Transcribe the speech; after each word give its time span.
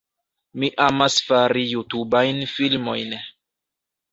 Mi 0.61 0.69
amas 0.85 1.17
fari 1.27 1.65
Jutubajn 1.73 2.41
filmojn 2.55 3.15